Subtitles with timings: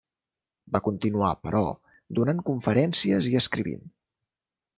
[0.75, 1.61] Va continuar, però,
[2.21, 3.87] donant conferències i escrivint.